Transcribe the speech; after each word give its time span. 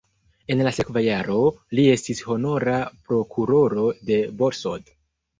En 0.53 0.61
la 0.67 0.69
sekva 0.75 1.01
jaro 1.07 1.35
li 1.79 1.83
estis 1.95 2.21
honora 2.29 2.77
prokuroro 3.11 3.83
de 4.11 4.17
Borsod. 4.41 4.91